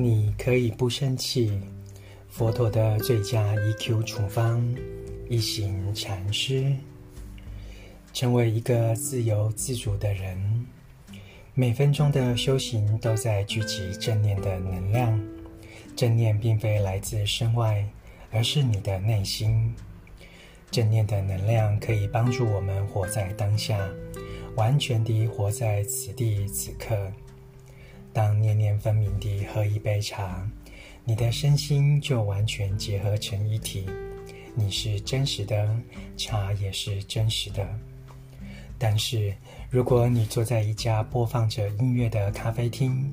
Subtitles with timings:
[0.00, 1.50] 你可以不生气。
[2.28, 4.64] 佛陀的最佳 EQ 处方：
[5.28, 6.72] 一行禅师。
[8.12, 10.66] 成为一个自由自主的人，
[11.52, 15.20] 每分钟的修行都在聚集正念的能量。
[15.96, 17.84] 正念并非来自身外，
[18.30, 19.74] 而是你的内心。
[20.70, 23.76] 正念的能量可以帮助我们活在当下，
[24.54, 27.10] 完全地活在此地此刻。
[28.18, 30.44] 当念念分明地喝一杯茶，
[31.04, 33.86] 你的身心就完全结合成一体。
[34.56, 35.72] 你是真实的，
[36.16, 37.64] 茶也是真实的。
[38.76, 39.32] 但是，
[39.70, 43.08] 如果你坐在一家播放着音乐的咖啡厅，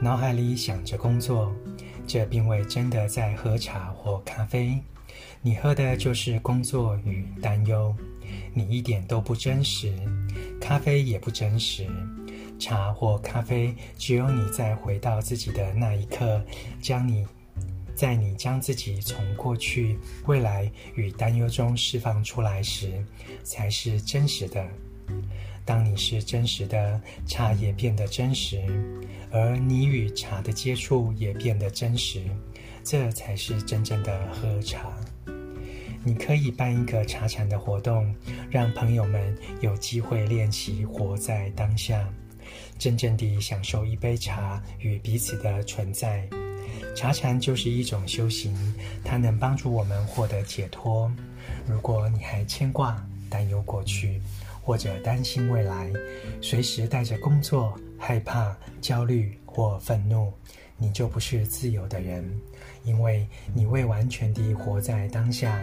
[0.00, 1.54] 脑海里想着工作，
[2.06, 4.80] 这并未真的在喝茶或咖啡。
[5.42, 7.94] 你喝的就是工作与担忧，
[8.54, 9.92] 你一点都不真实，
[10.58, 11.86] 咖啡也不真实，
[12.58, 16.42] 茶或咖啡，只有你在回到自己的那一刻，
[16.80, 17.26] 将你，
[17.94, 23.04] 在你将自己从过去、未来与担忧中释放出来时，
[23.42, 24.66] 才是真实的。
[25.64, 28.62] 当你是真实的，茶也变得真实，
[29.30, 32.22] 而你与茶的接触也变得真实，
[32.84, 34.92] 这才是真正的喝茶。
[36.04, 38.14] 你可以办一个茶禅的活动，
[38.48, 42.08] 让朋友们有机会练习活在当下，
[42.78, 46.28] 真正地享受一杯茶与彼此的存在。
[46.94, 48.54] 茶禅就是一种修行，
[49.04, 51.10] 它能帮助我们获得解脱。
[51.66, 54.20] 如果你还牵挂、担忧过去，
[54.62, 55.90] 或者担心未来，
[56.40, 60.32] 随时带着工作、害怕、焦虑或愤怒，
[60.76, 62.24] 你就不是自由的人。
[62.84, 65.58] 因为你未完全地活在当下，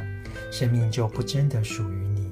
[0.51, 2.31] 生命就不真的属于你。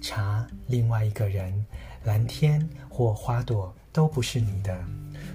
[0.00, 1.64] 茶、另外一个人、
[2.04, 4.78] 蓝天或花朵都不是你的。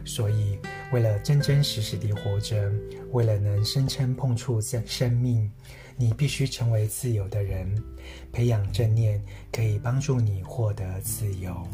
[0.05, 0.57] 所以，
[0.91, 2.71] 为了真真实实地活着，
[3.11, 5.51] 为了能声称碰触生生命，
[5.97, 7.83] 你必须成为自由的人。
[8.31, 9.19] 培养正念
[9.51, 11.67] 可以帮助你获得自由。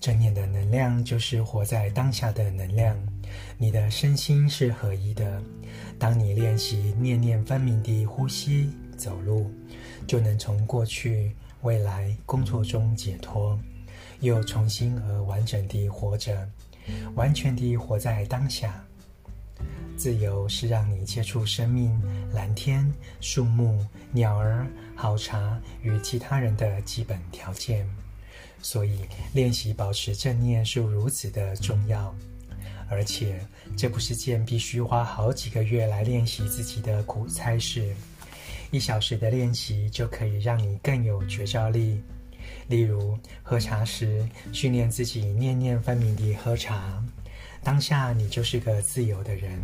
[0.00, 2.96] 正念的能量就是活在当下的能量。
[3.58, 5.42] 你的身心是合一的。
[5.98, 9.50] 当你练习念念分明地呼吸、走路，
[10.06, 11.32] 就能从过去、
[11.62, 13.58] 未来、工作中解脱，
[14.20, 16.48] 又重新而完整地活着，
[17.14, 18.84] 完全地活在当下。
[19.96, 22.00] 自由是让你接触生命、
[22.32, 22.88] 蓝天、
[23.20, 24.64] 树木、鸟儿、
[24.94, 27.84] 好茶与其他人的基本条件。
[28.62, 29.00] 所以，
[29.32, 32.14] 练习保持正念是如此的重要。
[32.88, 33.40] 而且，
[33.76, 37.92] 这不是件必须花好几个月来练习自己的苦差事。
[38.70, 42.02] 一小时的练习就可以让你更有觉照力。
[42.68, 47.02] 例如，喝茶时训练自己念念分明地喝茶，
[47.62, 49.58] 当下你就是个自由的人。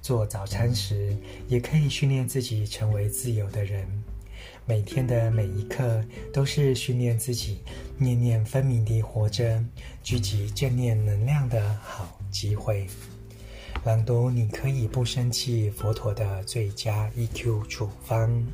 [0.00, 1.16] 做早餐时，
[1.48, 3.86] 也可以训练自己成为自由的人。
[4.64, 7.58] 每天的每一刻都是训练自己
[7.96, 9.62] 念念分明地活着，
[10.02, 12.86] 聚集正念能量的好机会。
[13.84, 15.70] 朗读，你可以不生气。
[15.70, 18.44] 佛陀的最佳 EQ 处方。